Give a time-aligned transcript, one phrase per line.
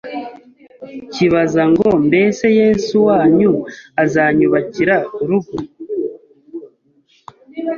[1.13, 3.51] kibaza ngo mbese Yesu wanyu
[4.03, 5.55] azanyubakira urugo